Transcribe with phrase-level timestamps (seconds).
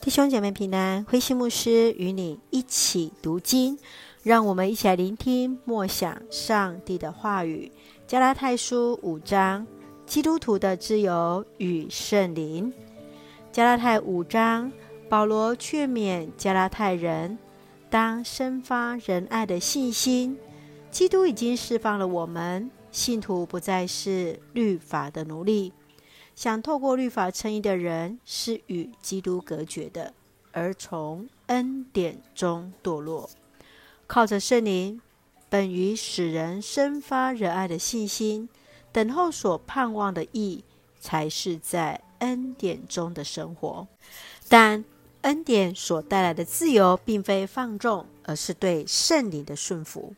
[0.00, 3.76] 弟兄姐妹平安，灰心牧师与你一起读经，
[4.22, 7.70] 让我们一起来聆听默想上帝的话语。
[8.06, 9.66] 加拉太书五章，
[10.06, 12.72] 基督徒的自由与圣灵。
[13.50, 14.70] 加拉太五章，
[15.08, 17.36] 保罗劝勉加拉太人，
[17.90, 20.38] 当生发仁爱的信心。
[20.90, 25.72] 基督已经释放了我们，信徒不再是律法的奴隶。
[26.38, 30.14] 想透过律法称义的人，是与基督隔绝的，
[30.52, 33.28] 而从恩典中堕落。
[34.06, 35.00] 靠着圣灵，
[35.48, 38.48] 本于使人生发仁爱的信心，
[38.92, 40.62] 等候所盼望的义，
[41.00, 43.88] 才是在恩典中的生活。
[44.48, 44.84] 但
[45.22, 50.14] 恩典所带来的自由，并非放纵，而是对圣灵的顺服。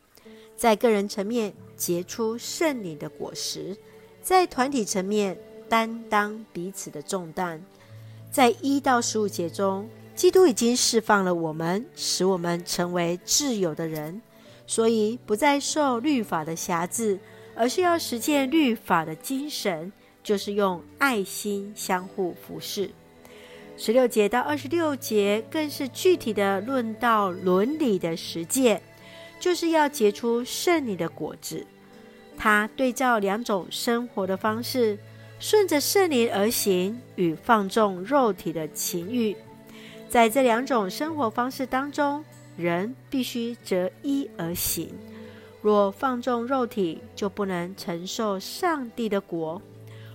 [0.55, 3.75] 在个人层面结出圣灵的果实，
[4.21, 5.35] 在团体层面。
[5.71, 7.61] 担当彼此的重担，
[8.29, 14.21] 在一到十五节中，基督已经释放了我们，使我们成为自由的人，
[14.67, 17.17] 所以不再受律法的辖制，
[17.55, 19.89] 而是要实践律法的精神，
[20.21, 22.91] 就是用爱心相互服侍。
[23.77, 28.81] 十六节到二十六节更是具体的论到伦理的实践，
[29.39, 31.65] 就是要结出圣灵的果子。
[32.37, 34.99] 他对照两种生活的方式。
[35.41, 39.35] 顺着圣灵而行，与放纵肉体的情欲，
[40.07, 42.23] 在这两种生活方式当中，
[42.55, 44.93] 人必须择一而行。
[45.59, 49.59] 若放纵肉体，就不能承受上帝的国；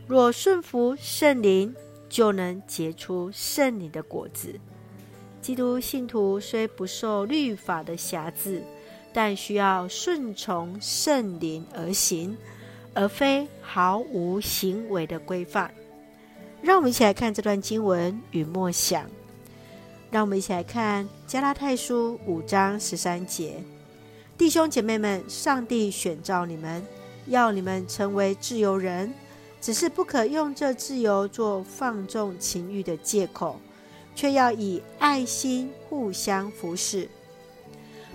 [0.06, 1.74] 若顺服圣灵，
[2.08, 4.54] 就能结出圣灵的果子。
[5.42, 8.62] 基督信徒虽不受律法的辖制，
[9.12, 12.36] 但需要顺从圣灵而行。
[12.97, 15.70] 而非毫无行为的规范。
[16.62, 19.05] 让我们一起来看这段经文与默想。
[20.11, 23.62] 让我们一起来看加拉太书五章十三节：
[24.38, 26.83] 弟兄姐妹们，上帝选召你们，
[27.26, 29.12] 要你们成为自由人，
[29.60, 33.60] 只是不可用这自由做放纵情欲的借口，
[34.15, 37.09] 却要以爱心互相服侍。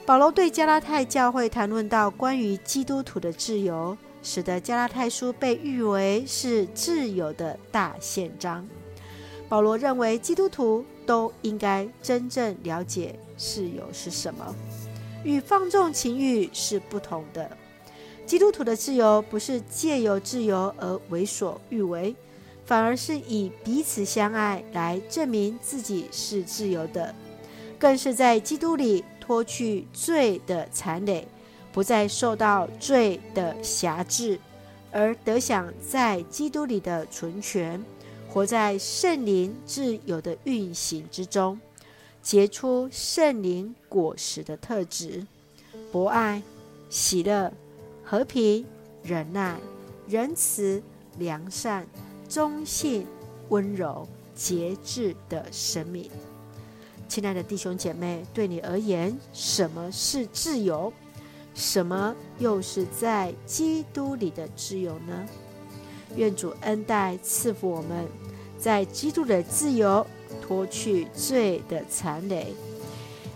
[0.05, 3.95] 保罗对加拉太教会谈论到关于基督徒的自由。
[4.23, 8.67] 使得加拉太书被誉为是自由的大宪章。
[9.49, 14.55] 保罗认为基督徒都应该真正了解自由是什么，
[15.23, 17.57] 与放纵情欲是不同的。
[18.25, 22.15] 基督徒的自由不是借由自由而为所欲为，
[22.65, 27.13] 反而是以彼此相爱来证明自己是自由的，
[27.77, 31.27] 更是在基督里脱去罪的残累。
[31.71, 34.39] 不再受到罪的辖制，
[34.91, 37.83] 而得享在基督里的存权，
[38.29, 41.59] 活在圣灵自由的运行之中，
[42.21, 45.25] 结出圣灵果实的特质：
[45.91, 46.41] 博爱、
[46.89, 47.51] 喜乐、
[48.03, 48.65] 和平、
[49.01, 49.57] 忍耐、
[50.07, 50.83] 仁慈、
[51.17, 51.87] 良善、
[52.27, 53.07] 忠信、
[53.49, 56.09] 温柔、节制的生命。
[57.07, 60.91] 亲爱的弟兄姐妹，对你而言，什么是自由？
[61.53, 65.27] 什么又是在基督里的自由呢？
[66.15, 68.07] 愿主恩待赐福我们，
[68.57, 70.05] 在基督的自由
[70.41, 72.53] 脱去罪的残累。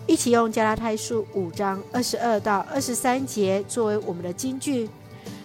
[0.08, 4.90] 一起用加拉太书五章二十二到二十三节作为我们的金句。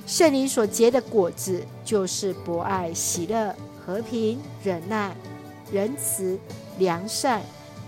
[0.06, 3.54] 圣灵所结的果子，就是博爱、喜乐、
[3.84, 5.16] 和平、忍耐、
[5.72, 6.38] 仁慈、
[6.78, 7.42] 良善、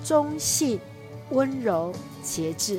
[0.05, 0.79] 忠信、
[1.31, 2.79] 温柔、节制。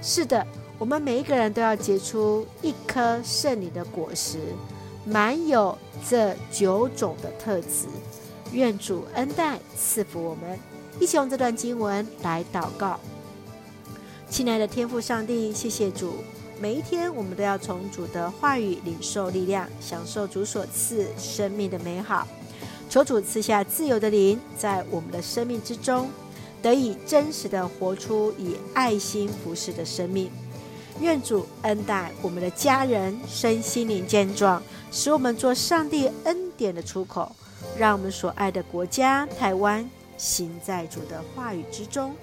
[0.00, 0.46] 是的。
[0.82, 4.40] 我们每一个人都要结出一颗圣灵的果实，
[5.04, 5.78] 满有
[6.10, 7.86] 这九种的特质。
[8.50, 10.58] 愿主恩待赐福我们，
[10.98, 12.98] 一起用这段经文来祷告。
[14.28, 16.14] 亲爱的天父上帝，谢谢主，
[16.60, 22.26] 每一天我们都要从主的话语领受力量，享受主所赐生命的美好。
[22.90, 26.10] 求主赐下自由的灵，在我们的生命之中，
[26.60, 30.28] 得以真实的活出以爱心服侍的生命。
[31.00, 37.34] 愿主恩待我们的家人，身心灵健壮，使我们做上帝恩典的出口，
[37.76, 42.14] 让我们所爱的国家台湾行在主的话语之中。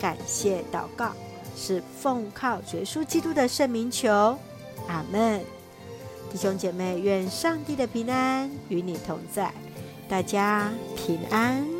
[0.00, 1.12] 感谢祷告，
[1.56, 4.38] 是奉靠耶稣基督的圣名求，
[4.88, 5.42] 阿门。
[6.32, 9.52] 弟兄姐妹，愿上帝的平安与你同在，
[10.08, 11.75] 大家平安。